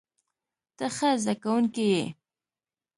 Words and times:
ته 0.77 0.85
ښه 0.95 1.09
زده 1.21 1.33
کوونکی 1.43 1.85
یې. 1.93 2.05